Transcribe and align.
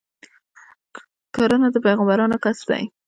کرنه 1.35 1.67
د 1.71 1.75
پیغمبرانو 1.85 2.37
کسب 2.43 2.67
دی. 2.71 2.83